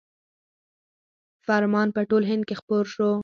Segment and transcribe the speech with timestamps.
[1.45, 3.11] فرمان په ټول هند کې خپور شو.